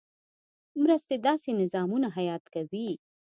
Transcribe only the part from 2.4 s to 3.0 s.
کوي.